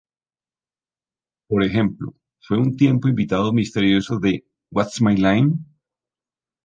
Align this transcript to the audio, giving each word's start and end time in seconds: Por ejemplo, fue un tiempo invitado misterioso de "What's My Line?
Por 1.47 1.63
ejemplo, 1.63 2.15
fue 2.39 2.57
un 2.57 2.75
tiempo 2.75 3.07
invitado 3.07 3.53
misterioso 3.53 4.17
de 4.17 4.43
"What's 4.71 4.99
My 4.99 5.15
Line? 5.15 5.59